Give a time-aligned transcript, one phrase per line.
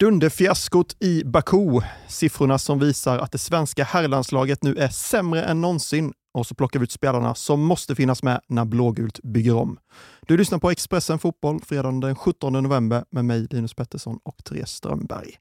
[0.00, 1.80] Dunderfiaskot i Baku.
[2.08, 6.12] Siffrorna som visar att det svenska herrlandslaget nu är sämre än någonsin.
[6.34, 9.78] Och så plockar vi ut spelarna som måste finnas med när blågult bygger om.
[10.26, 14.70] Du lyssnar på Expressen Fotboll fredagen den 17 november med mig Linus Pettersson och Therese
[14.70, 15.38] Strömberg.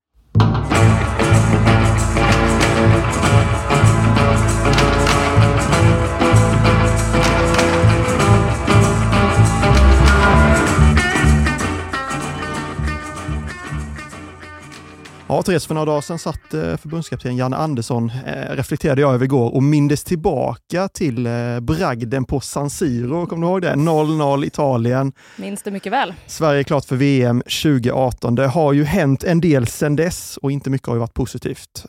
[15.27, 19.25] Ja, Therese, för några dagar sedan satt eh, förbundskapten Janne Andersson, eh, reflekterade jag över
[19.25, 23.25] igår och mindes tillbaka till eh, bragden på San Siro.
[23.25, 23.73] Kommer du ihåg det?
[23.73, 25.13] 0-0 Italien.
[25.37, 26.13] Minns det mycket väl.
[26.27, 28.35] Sverige är klart för VM 2018.
[28.35, 31.85] Det har ju hänt en del sedan dess och inte mycket har ju varit positivt.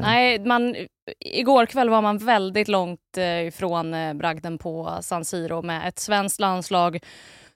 [0.00, 0.76] Nej, man,
[1.20, 3.16] igår kväll var man väldigt långt
[3.48, 7.00] ifrån bragden på San Siro med ett svenskt landslag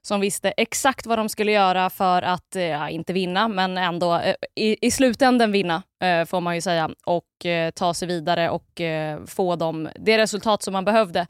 [0.06, 4.14] som visste exakt vad de skulle göra för att, eh, ja, inte vinna, men ändå
[4.14, 8.50] eh, i, i slutändan vinna, eh, får man ju säga, och eh, ta sig vidare
[8.50, 11.26] och eh, få dem, det resultat som man behövde.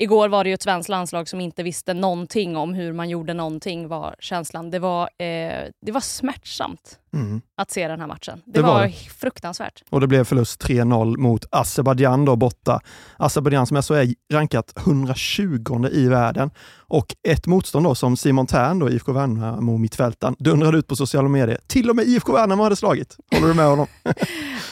[0.00, 3.34] Igår var det ju ett svenskt landslag som inte visste någonting om hur man gjorde
[3.34, 4.70] någonting, var känslan.
[4.70, 7.40] Det var, eh, det var smärtsamt mm.
[7.56, 8.42] att se den här matchen.
[8.44, 8.92] Det, det var, det.
[8.92, 9.82] fruktansvärt.
[9.90, 12.80] Och det blev förlust 3-0 mot Azerbajdzjan då borta.
[13.16, 18.78] Azerbajdzjan som alltså är rankat 120 i världen och ett motstånd då som Simon Tern,
[18.78, 21.58] då, IFK Värnamo mittfältaren, dundrade ut på sociala medier.
[21.66, 23.16] Till och med IFK Värnamo hade slagit.
[23.34, 23.86] Håller du med honom?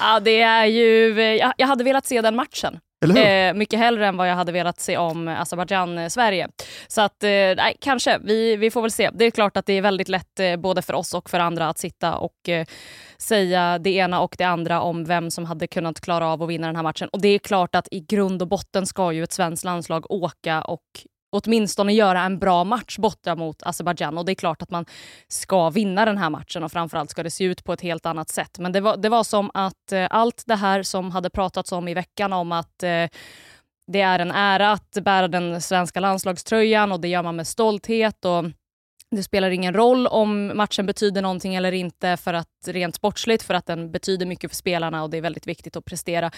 [0.01, 1.21] ja, det är ju...
[1.23, 2.79] Jag, jag hade velat se den matchen.
[3.16, 6.44] Eh, mycket hellre än vad jag hade velat se om Azerbajdzjan-Sverige.
[6.44, 6.50] Eh,
[6.88, 8.18] Så att, eh, nej, kanske.
[8.18, 9.10] Vi, vi får väl se.
[9.14, 11.69] Det är klart att det är väldigt lätt eh, både för oss och för andra
[11.69, 12.66] att sitta och eh,
[13.19, 16.66] säga det ena och det andra om vem som hade kunnat klara av att vinna
[16.66, 17.08] den här matchen.
[17.12, 20.62] Och det är klart att i grund och botten ska ju ett svenskt landslag åka
[20.62, 20.82] och
[21.31, 24.19] åtminstone göra en bra match borta mot Azerbajdzjan.
[24.19, 24.84] Och det är klart att man
[25.29, 28.29] ska vinna den här matchen och framförallt ska det se ut på ett helt annat
[28.29, 28.59] sätt.
[28.59, 31.89] Men det var, det var som att eh, allt det här som hade pratats om
[31.89, 33.06] i veckan om att eh,
[33.87, 38.25] det är en ära att bära den svenska landslagströjan och det gör man med stolthet.
[38.25, 38.44] och
[39.10, 43.54] det spelar ingen roll om matchen betyder någonting eller inte för att rent sportsligt, för
[43.54, 46.30] att den betyder mycket för spelarna och det är väldigt viktigt att prestera.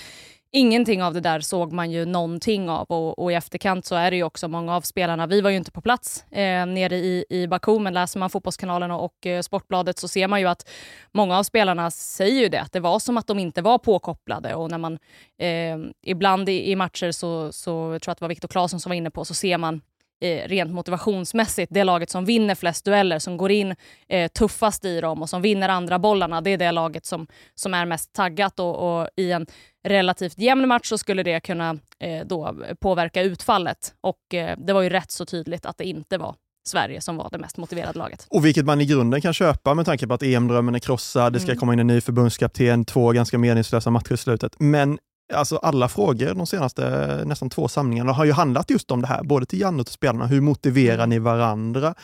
[0.52, 4.10] Ingenting av det där såg man ju någonting av och, och i efterkant så är
[4.10, 7.24] det ju också många av spelarna, vi var ju inte på plats eh, nere i,
[7.30, 10.68] i Baku, men läser man Fotbollskanalen och, och eh, Sportbladet så ser man ju att
[11.12, 14.54] många av spelarna säger ju det, att det var som att de inte var påkopplade
[14.54, 14.98] och när man
[15.38, 18.90] eh, ibland i, i, matcher så, så jag tror att det var Viktor Claesson som
[18.90, 19.80] var inne på, så ser man
[20.20, 23.74] eh, rent motivationsmässigt, det laget som vinner flest dueller, som går in
[24.08, 27.74] eh, tuffast i dem och som vinner andra bollarna, det är det laget som, som
[27.74, 29.46] är mest taggat och, och i en
[29.88, 33.94] relativt jämn match så skulle det kunna eh, då påverka utfallet.
[34.00, 36.34] Och eh, det var ju rätt så tydligt att det inte var
[36.68, 38.26] Sverige som var det mest motiverade laget.
[38.30, 41.40] Och vilket man i grunden kan köpa med tanke på att EM-drömmen är krossad, det
[41.40, 41.58] ska mm.
[41.58, 44.54] komma in en ny förbundskapten, två ganska meningslösa matcher i slutet.
[44.58, 44.98] Men
[45.32, 49.22] alltså alla frågor de senaste nästan två samlingarna har ju handlat just om det här,
[49.22, 50.26] både till Janne och till spelarna.
[50.26, 51.10] Hur motiverar mm.
[51.10, 51.94] ni varandra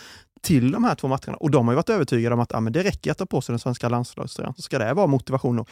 [0.42, 1.36] till de här två matcherna?
[1.36, 3.40] Och de har ju varit övertygade om att ja, men det räcker att ta på
[3.40, 5.58] sig den svenska landslagströjan, så ska det vara motivation.
[5.58, 5.68] Och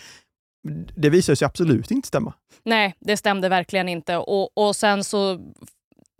[0.96, 2.32] det visar sig absolut inte stämma.
[2.64, 4.16] Nej, det stämde verkligen inte.
[4.16, 5.38] Och, och sen så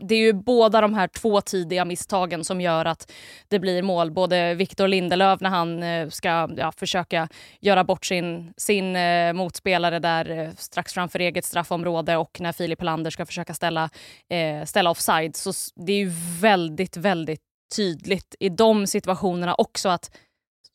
[0.03, 3.12] det är ju båda de här två tidiga misstagen som gör att
[3.49, 4.10] det blir mål.
[4.10, 7.28] Både Victor Lindelöf när han eh, ska ja, försöka
[7.60, 12.81] göra bort sin, sin eh, motspelare där eh, strax framför eget straffområde och när Filip
[12.81, 13.91] Helander ska försöka ställa,
[14.31, 15.37] eh, ställa offside.
[15.37, 17.43] Så det är ju väldigt, väldigt
[17.77, 20.10] tydligt i de situationerna också att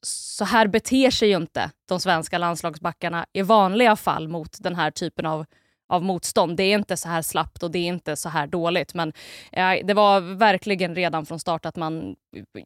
[0.01, 4.91] så här beter sig ju inte de svenska landslagsbackarna i vanliga fall mot den här
[4.91, 5.45] typen av
[5.89, 6.57] av motstånd.
[6.57, 8.93] Det är inte så här slappt och det är inte så här dåligt.
[8.93, 9.13] Men
[9.51, 12.15] eh, det var verkligen redan från start att man...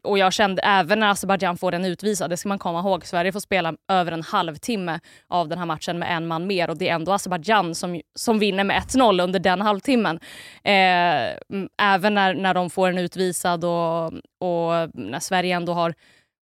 [0.03, 3.31] Och jag kände även när Azerbajdzjan får den utvisad, det ska man komma ihåg, Sverige
[3.31, 6.89] får spela över en halvtimme av den här matchen med en man mer och det
[6.89, 10.19] är ändå Azerbajdzjan som, som vinner med 1-0 under den halvtimmen.
[10.63, 11.37] Eh,
[11.77, 14.05] även när, när de får en utvisad och,
[14.39, 15.93] och när Sverige ändå har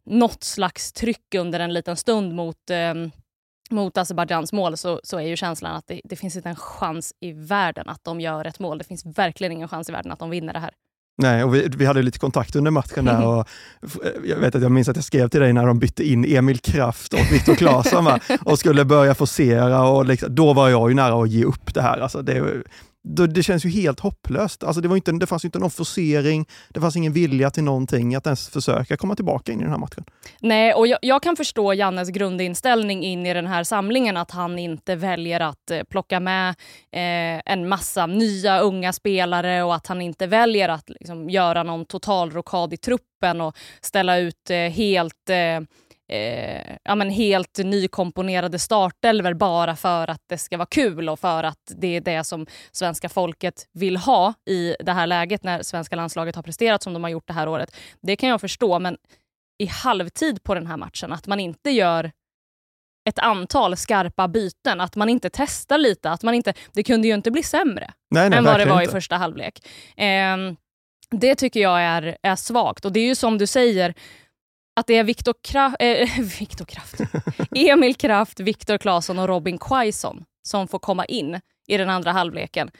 [0.05, 2.93] något slags tryck under en liten stund mot eh,
[3.71, 7.13] mot Azerbajdzjans mål så, så är ju känslan att det, det, finns inte en chans
[7.19, 8.77] i världen att de gör ett mål.
[8.77, 10.71] Det finns verkligen ingen chans i världen att de vinner det här.
[11.21, 13.47] Nej, och vi, vi hade lite kontakt under matchen där och
[14.25, 16.57] jag vet att jag minns att jag skrev till dig när de bytte in Emil
[16.57, 18.07] Kraft och Viktor Claesson
[18.41, 21.81] och skulle börja forcera och liksom, då var jag ju nära att ge upp det
[21.81, 21.97] här.
[21.97, 22.63] Alltså det,
[23.07, 24.63] det känns ju helt hopplöst.
[24.63, 28.15] Alltså det, var inte, det fanns inte någon forcering, det fanns ingen vilja till någonting
[28.15, 30.05] att ens försöka komma tillbaka in i den här matchen.
[30.39, 34.59] Nej, och jag, jag, kan förstå Jannes grundinställning in i den här samlingen, att han
[34.59, 36.49] inte väljer att eh, plocka med
[36.91, 41.85] eh, en massa nya unga spelare och att han inte väljer att liksom, göra någon
[41.85, 45.59] total rokad i truppen och ställa ut eh, helt eh,
[46.09, 51.43] eh, ja, men helt nykomponerade startelver bara för att det ska vara kul och för
[51.43, 55.95] att det är det som svenska folket vill ha i det här läget när svenska
[55.95, 57.75] landslaget har presterat som de har gjort det här året.
[58.01, 58.97] Det kan jag förstå, men
[59.57, 62.11] i halvtid på den här matchen, att man inte gör
[63.09, 66.11] ett antal skarpa byten, att man inte testar lite.
[66.11, 68.81] Att man inte, det kunde ju inte bli sämre nej, nej, än vad det var
[68.81, 68.91] inte.
[68.91, 69.67] i första halvlek.
[69.97, 70.37] Eh,
[71.11, 72.85] det tycker jag är, är svagt.
[72.85, 73.93] Och det är ju som du säger,
[74.77, 75.77] att det är Viktor Kraft,
[76.39, 76.99] Viktor Kraft.
[77.55, 82.71] Emil Kraft, Viktor Claesson och Robin Quaison som får komma in i den andra halvleken.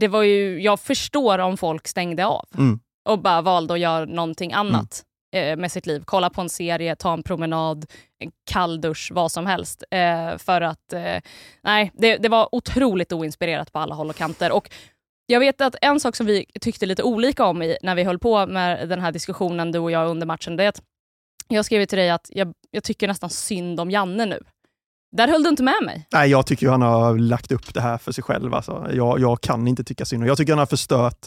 [0.00, 2.80] Det var ju, jag förstår om folk stängde av mm.
[3.08, 5.02] och bara valde att göra någonting annat
[5.34, 5.52] mm.
[5.52, 6.02] eh, med sitt liv.
[6.04, 7.86] Kolla på en serie, ta en promenad,
[8.18, 9.84] en kall dusch, vad som helst.
[9.90, 11.20] Eh, för att, eh,
[11.62, 14.52] nej, det, det var otroligt oinspirerat på alla håll och kanter.
[14.52, 14.70] Och
[15.26, 18.18] jag vet att en sak som vi tyckte lite olika om i, när vi höll
[18.18, 20.82] på med den här diskussionen, du och jag, under matchen, det är att
[21.48, 24.40] jag skrev till dig att jag, jag tycker nästan synd om Janne nu.
[25.16, 26.06] Där höll du inte med mig.
[26.12, 28.54] Nej, jag tycker han har lagt upp det här för sig själv.
[28.54, 28.88] Alltså.
[28.92, 31.26] Jag, jag kan inte tycka synd Jag tycker han har förstört.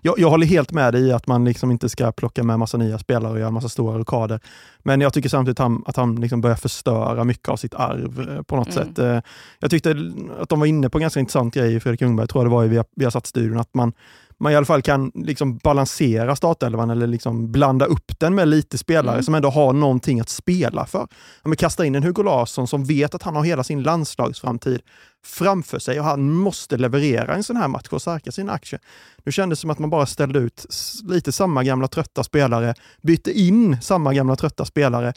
[0.00, 2.76] Jag, jag håller helt med dig i att man liksom inte ska plocka med massa
[2.76, 4.40] nya spelare och göra massa stora rockader.
[4.78, 8.30] Men jag tycker samtidigt att han, att han liksom börjar förstöra mycket av sitt arv
[8.30, 8.88] eh, på något mm.
[8.88, 8.98] sätt.
[8.98, 9.20] Eh,
[9.58, 9.96] jag tyckte
[10.40, 12.64] att de var inne på en ganska intressant grej, Fredrik Ljungberg, tror jag det var
[12.64, 13.92] i vi har, vi har satt studion, att man
[14.38, 18.78] man i alla fall kan liksom balansera startelvan eller liksom blanda upp den med lite
[18.78, 19.22] spelare mm.
[19.22, 21.08] som ändå har någonting att spela för.
[21.44, 24.80] Men kasta in en Hugo Larsson som vet att han har hela sin landslagsframtid
[25.24, 28.80] framför sig och han måste leverera en sån här match och stärka sina aktier.
[29.24, 30.66] Nu kändes det som att man bara ställde ut
[31.04, 35.12] lite samma gamla trötta spelare, bytte in samma gamla trötta spelare.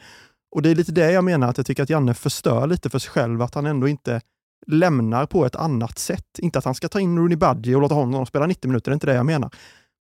[0.52, 3.00] Och det är lite det jag menar, att jag tycker att Janne förstör lite för
[3.00, 4.22] sig själv, att han ändå inte
[4.68, 6.39] lämnar på ett annat sätt.
[6.39, 8.94] Inte att han ska ta in Rooney Budgie och låta honom spela 90 minuter, det
[8.94, 9.51] är inte det jag menar.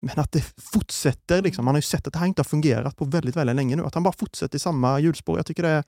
[0.01, 0.43] Men att det
[0.73, 1.65] fortsätter, liksom.
[1.65, 3.85] man har ju sett att det här inte har fungerat på väldigt, väldigt länge nu.
[3.85, 5.37] Att han bara fortsätter i samma hjulspår.
[5.37, 5.83] Jag tycker det är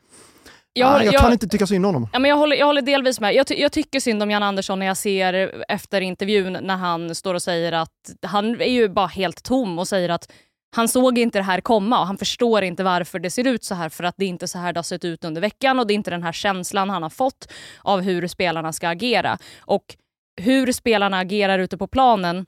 [0.73, 2.09] jag, håller, jag, jag, kan inte tycka synd om honom.
[2.13, 3.35] Ja, men jag, håller, jag håller delvis med.
[3.35, 7.15] Jag, ty, jag, tycker synd om Jan Andersson när jag ser efter intervjun när han
[7.15, 7.89] står och säger att
[8.21, 10.31] han är ju bara helt tom och säger att
[10.75, 13.75] han såg inte det här komma och han förstår inte varför det ser ut så
[13.75, 15.87] här för att det är inte så här det har sett ut under veckan och
[15.87, 19.37] det är inte den här känslan han har fått av hur spelarna ska agera.
[19.59, 19.95] Och
[20.41, 22.45] hur spelarna agerar ute på planen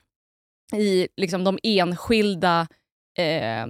[0.76, 2.66] i liksom de enskilda
[3.18, 3.66] eh,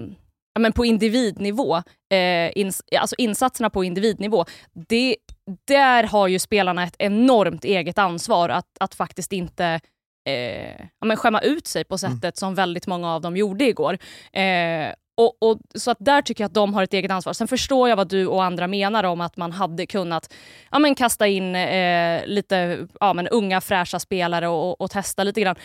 [0.59, 1.77] men på individnivå,
[2.13, 4.45] eh, ins alltså insatserna på individnivå,
[4.89, 5.17] det,
[5.65, 9.81] där har ju spelarna ett enormt eget ansvar att, att faktiskt inte
[10.27, 11.99] eh, ja, men skämma ut sig på mm.
[11.99, 12.35] sättet mm.
[12.35, 13.99] som väldigt många av dem gjorde igår.
[14.33, 17.33] Eh, och, och, så att där tycker jag att de har ett eget ansvar.
[17.33, 20.35] Sen förstår jag vad du och andra menar om att man hade kunnat
[20.71, 25.41] ja, men kasta in eh, lite ja, men unga fräscha spelare och, och, testa lite
[25.41, 25.57] grann.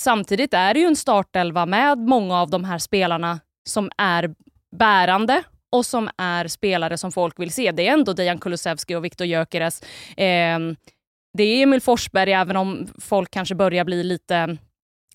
[0.00, 4.34] Samtidigt är det ju en startelva med många av de här spelarna som är
[4.76, 5.42] bärande
[5.72, 7.72] och som är spelare som folk vill se.
[7.72, 9.82] Det är ändå Dejan Kulusevski och Viktor Gyökeres.
[10.16, 10.58] Eh,
[11.32, 14.58] det är Emil Forsberg, även om folk kanske börjar bli lite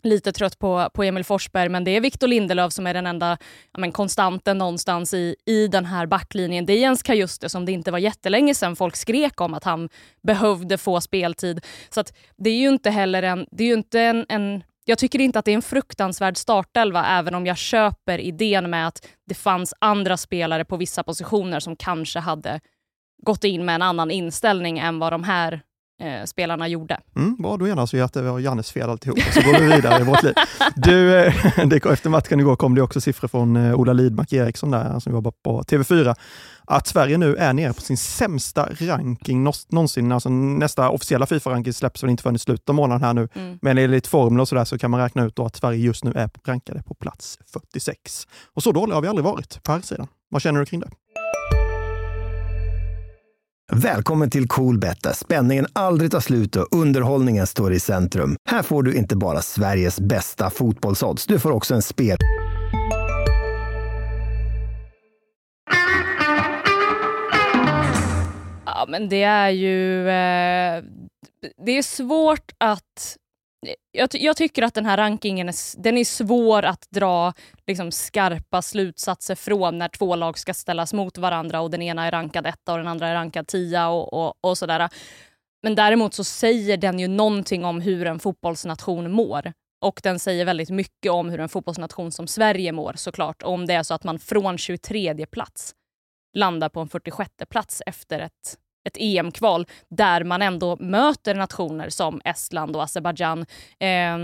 [0.05, 3.37] lite trött på, på Emil Forsberg, men det är Victor Lindelöf som är den enda
[3.73, 6.65] ja, men, konstanten någonstans i, i den här backlinjen.
[6.65, 9.89] Det är Jens Kajuste som det inte var jättelänge sedan folk skrek om att han
[10.23, 11.65] behövde få speltid.
[11.89, 14.97] Så att det är ju inte heller en, det är ju inte en, en jag
[14.97, 19.07] tycker inte att det är en fruktansvärd startelva, även om jag köper idén med att
[19.25, 22.59] det fanns andra spelare på vissa positioner som kanske hade
[23.23, 25.61] gått in med en annan inställning än vad de här
[25.99, 26.99] eh, spelarna gjorde.
[27.15, 30.01] Mm, bra, då enas vi att det var Jannes fel alltihop, så går vi vidare
[30.01, 30.33] i vårt liv.
[30.75, 31.33] Du, eh,
[31.67, 35.13] det, efter matchen igår kom det också siffror från eh, Ola Lidmark Eriksson där, som
[35.13, 36.15] jobbar på TV4,
[36.65, 40.11] att Sverige nu är nere på sin sämsta ranking någonsin.
[40.11, 43.27] Alltså nästa officiella Fifa-ranking släpps väl inte förrän i slutet av månaden här nu.
[43.33, 43.59] Mm.
[43.61, 46.29] Men enligt formel och sådär så kan man räkna ut att Sverige just nu är
[46.45, 48.27] rankade på plats 46.
[48.53, 50.07] Och så dåliga har vi aldrig varit på här sidan.
[50.29, 50.89] Vad känner du kring det?
[53.73, 58.35] Välkommen till Coolbet där spänningen aldrig tar slut och underhållningen står i centrum.
[58.49, 62.17] Här får du inte bara Sveriges bästa fotbollsodds, du får också en spel...
[68.65, 69.99] Ja, men det är ju...
[70.09, 70.83] Eh,
[71.65, 73.17] det är svårt att
[73.91, 77.33] jag, jag, tycker att den här rankingen är, den är svår att dra
[77.67, 82.11] liksom, skarpa slutsatser från när två lag ska ställas mot varandra och den ena är
[82.11, 84.89] rankad etta och den andra är rankad tia och, och, och sådär.
[85.63, 89.53] Men däremot så säger den ju någonting om hur en fotbollsnation mår.
[89.81, 93.43] Och den säger väldigt mycket om hur en fotbollsnation som Sverige mår såklart.
[93.43, 95.75] Om det är så att man från 23 plats
[96.33, 102.21] landar på en 46 plats efter ett ett EM-kval där man ändå möter nationer som
[102.25, 103.45] Estland och Azerbajdzjan.
[103.79, 104.17] Eh,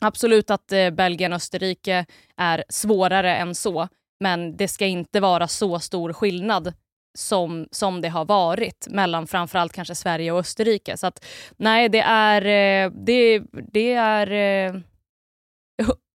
[0.00, 2.06] absolut att eh, Belgien och Österrike
[2.36, 3.88] är svårare än så,
[4.20, 6.72] men det ska inte vara så stor skillnad
[7.14, 10.96] som, som det har varit mellan framförallt kanske Sverige och Österrike.
[10.96, 11.24] Så att
[11.56, 14.80] nej, det är, eh, det, det är eh,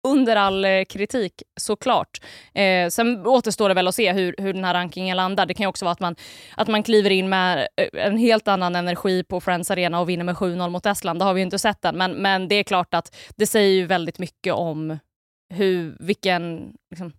[0.08, 2.22] under all eh, kritik såklart.
[2.54, 5.46] Eh, sen återstår det väl att se hur, hur den här rankingen landar.
[5.46, 6.16] Det kan ju också vara att man,
[6.58, 10.36] att man kliver in med en helt annan energi på Friends Arena och vinner med
[10.36, 11.20] 7-0 mot Estland.
[11.20, 13.74] Det har vi ju inte sett än, men, men det är klart att det säger
[13.74, 15.00] ju väldigt mycket om
[15.54, 17.14] hur, vilken liksom,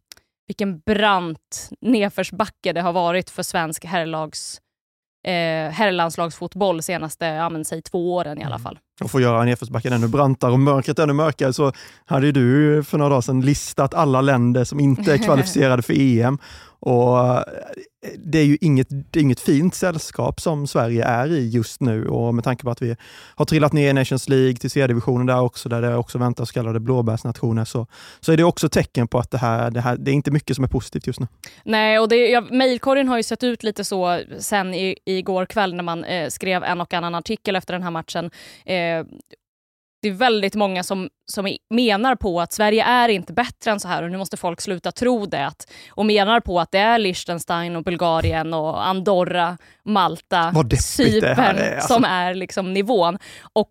[0.47, 4.61] vilken brant nedförsbacke det har varit för svensk herrlags
[5.25, 8.63] eh, herrlandslagsfotboll senaste, ja, men, säg två åren i alla mm.
[8.63, 8.79] fall.
[9.01, 11.73] Och att göra nedförsbacken ännu brantare och mörkret ännu mörkare så
[12.05, 16.39] hade du för några dagar sedan listat alla länder som inte är kvalificerade för EM.
[16.85, 17.43] Och eh,
[18.19, 22.35] det är ju inget, är inget fint sällskap som Sverige är i just nu och
[22.35, 22.97] med tanke på att vi
[23.35, 26.53] har trillat ner i Nations League till C-divisionen där också, där det också väntar så
[26.53, 27.87] kallade blåbärsnationer, så,
[28.21, 30.57] så är det också tecken på att det här, det här det är inte mycket
[30.57, 31.27] som är positivt just nu.
[31.65, 35.75] Nej, och det, ja, mejlkorgen har ju sett ut lite så sen i, igår kväll
[35.75, 38.31] när man eh, skrev en och annan artikel efter den här matchen.
[38.67, 38.75] Eh,
[40.05, 43.89] det är väldigt många som, som menar på att Sverige är inte bättre än så
[43.89, 45.47] här och nu måste folk sluta tro det.
[45.47, 51.89] Att, och menar på att det är Liechtenstein och Bulgarien och Andorra, Malta, Cypern alltså.
[51.89, 53.19] som är liksom nivån.
[53.53, 53.71] Och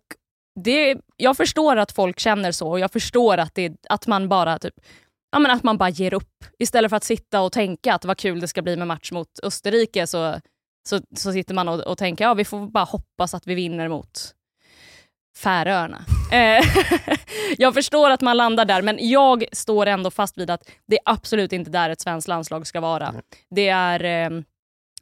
[0.60, 4.58] det, jag förstår att folk känner så och jag förstår att, det, att man bara
[4.58, 4.74] typ
[5.32, 6.44] ja, men att man bara ger upp.
[6.58, 9.28] Istället för att sitta och tänka att vad kul det ska bli med match mot
[9.42, 10.40] Österrike så,
[10.88, 13.88] så, så sitter man och, och tänker ja vi får bara hoppas att vi vinner
[13.88, 14.34] mot
[15.36, 16.04] Färöarna.
[16.32, 16.64] Eh,
[17.58, 21.02] jag förstår att man landar där, men jag står ändå fast vid att det är
[21.04, 23.14] absolut inte där ett svenskt landslag ska vara.
[23.50, 24.40] Det är, eh,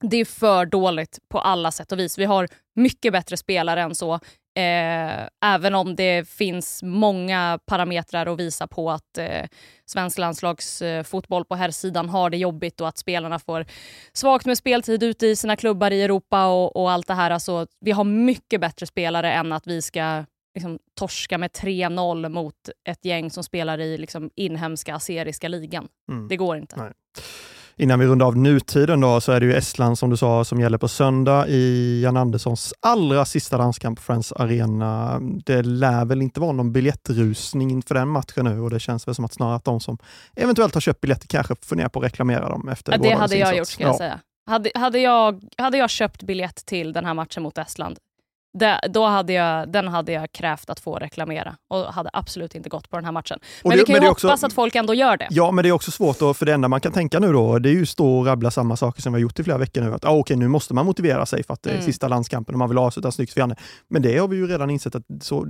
[0.01, 2.19] det är för dåligt på alla sätt och vis.
[2.19, 4.21] Vi har mycket bättre spelare än så.
[4.55, 9.47] Eh, även om det finns många parametrar att visa på att eh,
[9.87, 13.67] svensk landslagsfotboll eh, på herrsidan har det jobbigt och att spelarna får
[14.13, 17.31] svagt med speltid ute i sina klubbar i Europa och, och allt det här.
[17.31, 22.69] Alltså, vi har mycket bättre spelare än att vi ska liksom, torska med 3-0 mot
[22.89, 25.89] ett gäng som spelar i liksom, inhemska aseriska ligan.
[26.09, 26.29] Mm.
[26.29, 26.77] Det går inte.
[26.77, 26.93] Nej.
[27.83, 30.61] Innan vi rundar av nutiden då, så är det ju Estland som du sa som
[30.61, 35.21] gäller på söndag i Jan Anderssons allra sista landskamp på Friends Arena.
[35.21, 39.15] Det lär väl inte vara någon biljettrusning inför den matchen nu och det känns väl
[39.15, 39.99] som att snarare att de som
[40.37, 43.55] eventuellt har köpt biljetter kanske funderar på att reklamera dem efter ja, Det hade jag
[43.55, 43.59] insats.
[43.59, 44.21] gjort ska jag säga.
[44.47, 47.99] Hade, hade, jag, hade jag köpt biljett till den här matchen mot Estland,
[48.59, 52.69] det, då hade jag, den hade jag krävt att få reklamera och hade absolut inte
[52.69, 53.39] gått på den här matchen.
[53.63, 55.29] Men det, vi kan ju hoppas också, att folk ändå gör det.
[55.31, 57.59] Ja, men det är också svårt, då, för det enda man kan tänka nu då,
[57.59, 59.81] det är ju stå och rabbla samma saker som vi har gjort i flera veckor
[59.81, 59.95] nu.
[59.95, 61.87] Att ah, okej, nu måste man motivera sig för att det är mm.
[61.87, 63.57] sista landskampen och man vill avsluta snyggt för
[63.89, 65.47] Men det har vi ju redan insett att så,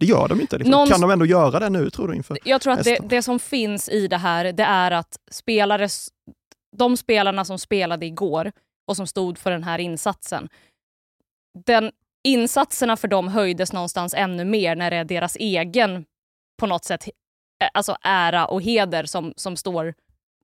[0.00, 0.58] det gör de inte.
[0.58, 0.70] Liksom.
[0.70, 0.88] Någon...
[0.88, 2.14] Kan de ändå göra det nu, tror du?
[2.14, 5.88] Inför jag tror att det, det, som finns i det här, det är att spelare,
[6.76, 8.52] de spelarna som spelade igår
[8.88, 10.48] och som stod för den här insatsen,
[11.66, 11.90] den
[12.26, 16.04] insatserna för dem höjdes någonstans ännu mer när det är deras egen
[16.58, 17.08] på något sätt
[17.62, 19.94] eh, alltså ära och heder som, som står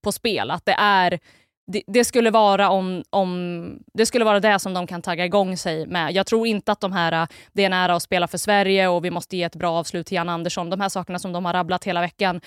[0.02, 0.50] på spel.
[0.50, 1.18] Att det är
[1.66, 5.56] det, det, skulle vara om, om, det skulle vara det som de kan tagga igång
[5.56, 6.12] sig med.
[6.12, 9.04] Jag tror inte att de här, det är en ära att spela för Sverige och
[9.04, 10.70] vi måste ge ett bra avslut till Jan Andersson.
[10.70, 12.40] De här sakerna som de har rabblat hela veckan,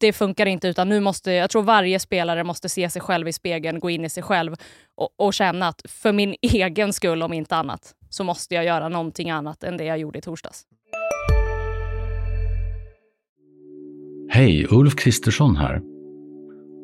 [0.00, 0.68] det funkar inte.
[0.68, 4.04] utan nu måste, Jag tror varje spelare måste se sig själv i spegeln, gå in
[4.04, 4.54] i sig själv
[4.96, 8.88] och, och känna att för min egen skull, om inte annat, så måste jag göra
[8.88, 10.64] någonting annat än det jag gjorde i torsdags.
[14.32, 15.99] Hej, Ulf Kristersson här.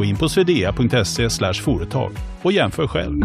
[0.00, 3.20] Gå in på swedea.se företag och jämför själv.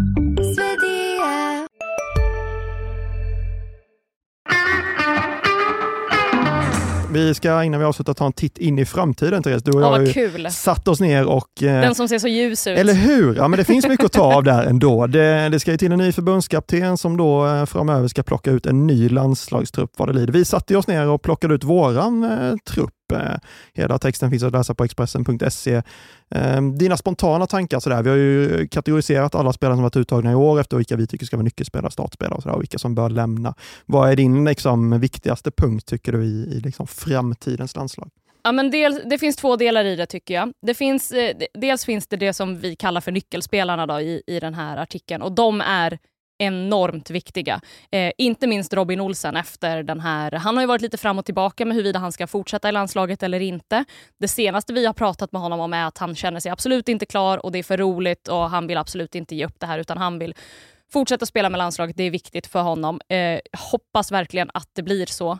[7.13, 9.63] Vi ska innan vi avslutar ta en titt in i framtiden Therese.
[9.63, 10.51] Du och jag har kul.
[10.51, 11.63] satt oss ner och...
[11.63, 12.77] Eh, Den som ser så ljus ut.
[12.77, 13.35] Eller hur?
[13.35, 15.07] Ja, men det finns mycket att ta av där ändå.
[15.07, 18.65] Det, det ska ju till en ny förbundskapten som då eh, framöver ska plocka ut
[18.65, 20.33] en ny landslagstrupp vad det lider.
[20.33, 23.37] Vi satte oss ner och plockade ut våran eh, trupp Eh,
[23.73, 25.81] hela texten finns att läsa på Expressen.se.
[26.35, 28.03] Eh, dina spontana tankar, sådär.
[28.03, 31.25] vi har ju kategoriserat alla spelare som varit uttagna i år efter vilka vi tycker
[31.25, 33.55] ska vara nyckelspelare, startspelare och, sådär, och vilka som bör lämna.
[33.85, 38.09] Vad är din liksom, viktigaste punkt tycker du i, i liksom, framtidens landslag?
[38.43, 40.53] Ja, men del, det finns två delar i det tycker jag.
[40.61, 44.39] Det finns, eh, dels finns det det som vi kallar för nyckelspelarna då, i, i
[44.39, 45.99] den här artikeln och de är
[46.37, 47.61] enormt viktiga.
[47.91, 50.31] Eh, inte minst Robin Olsen efter den här...
[50.31, 53.23] Han har ju varit lite fram och tillbaka med huruvida han ska fortsätta i landslaget
[53.23, 53.85] eller inte.
[54.19, 57.05] Det senaste vi har pratat med honom om är att han känner sig absolut inte
[57.05, 59.79] klar och det är för roligt och han vill absolut inte ge upp det här
[59.79, 60.33] utan han vill
[60.93, 61.97] fortsätta spela med landslaget.
[61.97, 63.01] Det är viktigt för honom.
[63.09, 63.39] Eh,
[63.71, 65.31] hoppas verkligen att det blir så.
[65.31, 65.37] Eh,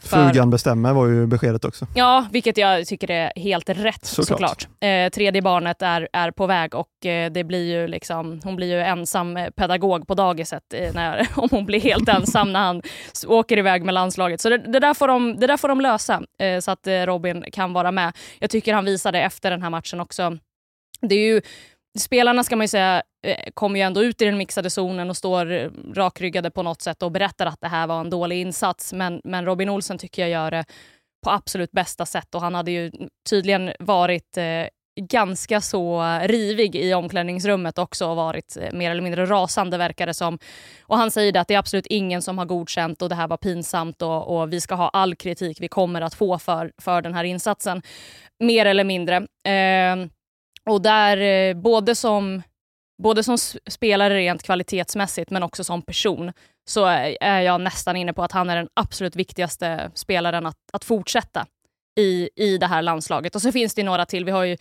[0.00, 1.86] Frugan bestämmer var ju beskedet också.
[1.94, 4.28] Ja, vilket jag tycker är helt rätt såklart.
[4.28, 4.68] såklart.
[4.80, 8.66] Eh, tredje barnet är, är på väg och eh, det blir ju liksom, hon blir
[8.66, 12.82] ju ensam pedagog på dagiset eh, när, om hon blir helt ensam när han
[13.26, 14.40] åker iväg med landslaget.
[14.40, 17.44] Så det, det där, får de, det där får de lösa eh, så att Robin
[17.52, 18.12] kan vara med.
[18.38, 20.38] Jag tycker han visade efter den här matchen också.
[21.00, 21.42] Det är ju
[21.98, 25.10] spelarna ska man ju säga eh, Eh, kommer ju ändå ut i den mixade zonen
[25.10, 28.92] och står rakryggade på något sätt och berättar att det här var en dålig insats.
[28.92, 30.64] Men, men Robin Olsen tycker jag gör det
[31.24, 32.90] på absolut bästa sätt och han hade ju
[33.30, 34.66] tydligen varit eh,
[35.00, 40.14] ganska så rivig i omklädningsrummet också och varit eh, mer eller mindre rasande verkar det
[40.14, 40.38] som.
[40.82, 43.36] Och han säger att det är absolut ingen som har godkänt och det här var
[43.36, 47.14] pinsamt och, och vi ska ha all kritik vi kommer att få för, för den
[47.14, 47.82] här insatsen.
[48.38, 49.16] Mer eller mindre.
[49.48, 50.08] Eh,
[50.70, 52.42] och där, eh, både som,
[53.02, 56.32] både som spelare rent kvalitetsmässigt men också som person,
[56.68, 56.86] så
[57.20, 61.46] är jag nästan inne på att han är den absolut viktigaste spelaren att, att fortsätta
[61.98, 63.34] i, i det här landslaget.
[63.34, 64.24] Och så finns det några till.
[64.24, 64.56] Vi har ju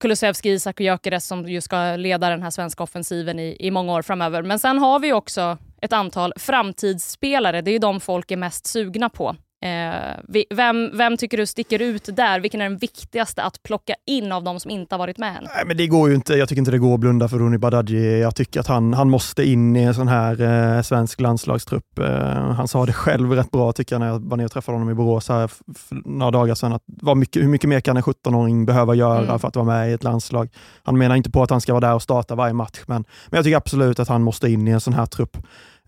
[0.00, 3.92] Kulusevski, Isak och Gyökeres som ju ska leda den här svenska offensiven i, i många
[3.92, 4.42] år framöver.
[4.42, 7.62] Men sen har vi också ett antal framtidsspelare.
[7.62, 9.36] Det är de folk är mest sugna på.
[9.64, 12.40] Eh, vem, vem tycker du sticker ut där?
[12.40, 15.44] Vilken är den viktigaste att plocka in av de som inte har varit med än?
[15.54, 16.34] Nej, men det går ju inte.
[16.34, 18.20] Jag tycker inte det går att blunda för Rooney Badaji.
[18.20, 20.40] Jag tycker att han, han måste in i en sån här
[20.76, 21.98] eh, svensk landslagstrupp.
[21.98, 22.06] Eh,
[22.52, 24.90] han sa det själv rätt bra tycker jag när jag var ner och träffade honom
[24.90, 26.72] i Borås här för några dagar sedan.
[26.72, 29.38] Att vad mycket, hur mycket mer kan en 17-åring behöva göra mm.
[29.38, 30.48] för att vara med i ett landslag?
[30.82, 33.38] Han menar inte på att han ska vara där och starta varje match, men, men
[33.38, 35.36] jag tycker absolut att han måste in i en sån här trupp.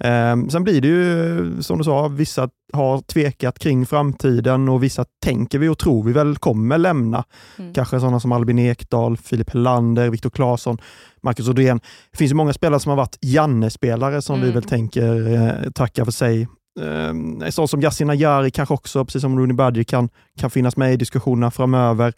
[0.04, 5.04] Eh, sen blir det ju, som du sa, vissa har tvekat kring framtiden och vissa
[5.24, 7.24] tänker vi och tror vi väl kommer lämna.
[7.58, 7.74] Mm.
[7.74, 10.78] Kanske sådana som Albin Ekdal, Filip Hellander, Viktor Claesson,
[11.22, 11.80] Marcus Odén.
[12.10, 14.46] Det finns ju många spelare som har varit Janne-spelare som mm.
[14.46, 16.48] vi väl tänker eh, tacka för sig.
[16.80, 20.92] Eh, sån som Yasin Ayari kanske också, precis som Rooney Badji, kan, kan finnas med
[20.92, 22.12] i diskussionerna framöver.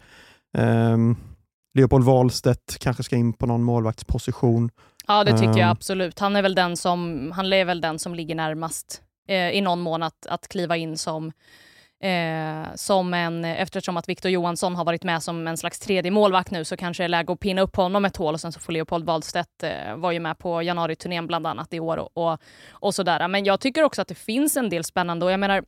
[0.57, 0.97] Eh,
[1.73, 4.69] Leopold Wahlstedt kanske ska in på någon målvaktsposition.
[5.09, 5.71] Ja, det tycker jag ehm.
[5.71, 6.19] absolut.
[6.19, 9.79] Han är väl den som, han är väl den som ligger närmast eh, i någon
[9.79, 11.31] mån att, att kliva in som
[12.03, 16.51] Eh, som en, eftersom att Victor Johansson har varit med som en slags tredje målvakt
[16.51, 18.59] nu så kanske det är läge att pinna upp honom ett hål och sen så
[18.59, 22.39] får Leopold Wahlstedt, eh, var ju med på januariturnén bland annat i år och, och,
[22.71, 23.27] och, sådär.
[23.27, 25.63] Men jag tycker också att det finns en del spännande och jag menar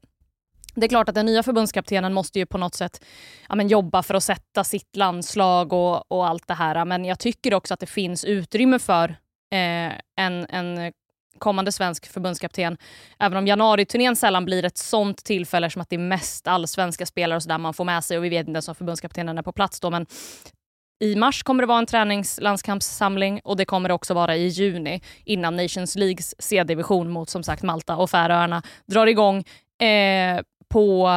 [0.75, 3.05] det är klart att den nya förbundskaptenen måste ju på något sätt
[3.49, 6.85] ja, men jobba för att sätta sitt landslag och, och allt det här.
[6.85, 9.15] Men jag tycker också att det finns utrymme för
[9.51, 10.93] eh, en, en
[11.41, 12.77] kommande svensk förbundskapten.
[13.19, 17.35] Även om januariturnén sällan blir ett sånt tillfälle som att det är mest allsvenska spelare
[17.35, 19.41] och så där man får med sig och vi vet inte ens om förbundskaptenen är
[19.41, 19.89] på plats då.
[19.89, 20.05] Men
[20.99, 25.01] i mars kommer det vara en träningslandskampssamling och det kommer det också vara i juni
[25.25, 29.37] innan Nations Leagues C-division mot som sagt Malta och Färöarna drar igång
[29.87, 31.09] eh, på,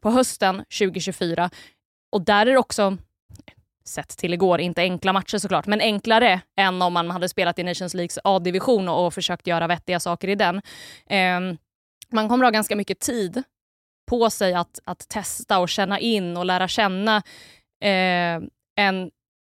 [0.00, 1.50] på hösten 2024.
[2.12, 2.96] Och där är det också
[3.90, 7.62] sett till igår, inte enkla matcher såklart, men enklare än om man hade spelat i
[7.62, 10.56] Nations Leagues A-division och, och försökt göra vettiga saker i den.
[11.06, 11.56] Eh,
[12.12, 13.42] man kommer ha ganska mycket tid
[14.10, 17.16] på sig att, att testa och känna in och lära känna
[17.84, 18.42] eh,
[18.76, 19.10] en,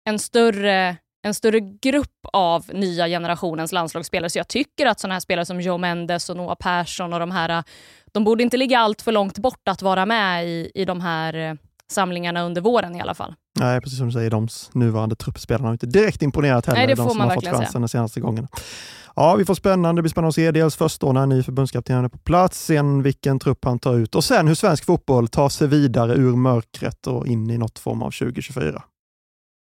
[0.10, 4.30] en, större, en större grupp av nya generationens landslagsspelare.
[4.30, 7.32] Så jag tycker att såna här spelare som Joe Mendes och Noah Persson och de
[7.32, 7.64] här,
[8.12, 11.34] de borde inte ligga allt för långt bort att vara med i, i de här
[11.34, 11.54] eh,
[11.92, 13.34] samlingarna under våren i alla fall.
[13.60, 16.96] Nej, precis som du säger, de nuvarande truppspelarna har inte direkt imponerat heller, Nej, det
[16.96, 18.48] får de som har fått chansen de senaste gångerna.
[19.16, 21.44] Ja, vi får spännande, det blir spännande att se dels först då när en ny
[21.44, 25.28] förbundskapten är på plats, sen vilken trupp han tar ut och sen hur svensk fotboll
[25.28, 28.84] tar sig vidare ur mörkret och in i något form av 2024.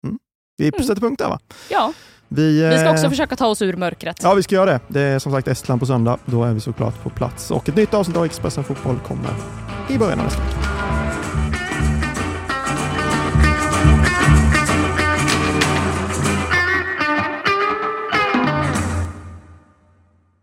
[0.03, 0.19] Mm.
[0.57, 0.83] Vi mm.
[0.83, 1.39] sätter punkt där va?
[1.69, 1.93] Ja.
[2.27, 4.19] Vi, vi, ska också eh, försöka ta oss ur mörkret.
[4.23, 4.79] Ja, vi ska göra det.
[4.87, 6.19] Det är som sagt Estland på söndag.
[6.25, 7.51] Då är vi såklart på plats.
[7.51, 9.31] Och ett nytt avsnitt av Expressen Fotboll kommer
[9.89, 10.78] i början av nästa vecka.